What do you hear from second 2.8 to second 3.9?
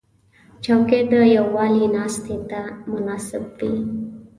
مناسب وي.